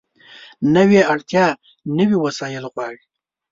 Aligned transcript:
نوې 0.75 1.01
اړتیا 1.13 1.45
نوي 1.97 2.17
وسایل 2.25 2.65
غواړي 2.73 3.01